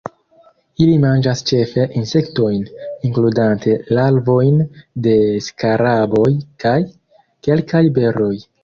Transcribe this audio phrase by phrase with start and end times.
[0.85, 2.65] Ili manĝas ĉefe insektojn,
[3.11, 4.59] inkludante larvojn
[5.09, 5.15] de
[5.51, 6.29] skaraboj,
[6.67, 6.79] kaj
[7.47, 8.35] kelkaj beroj.